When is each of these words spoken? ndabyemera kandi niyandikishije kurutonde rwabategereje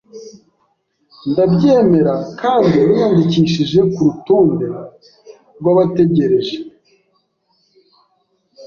ndabyemera 1.29 2.13
kandi 2.41 2.77
niyandikishije 2.87 3.79
kurutonde 3.93 4.67
rwabategereje 5.59 6.55